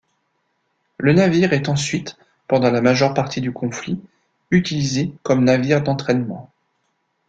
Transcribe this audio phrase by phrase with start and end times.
[0.97, 2.17] Le navire est ensuite,
[2.47, 4.01] pendant la majeure partie du conflit,
[4.49, 6.51] utilisé comme navire d'entraînement.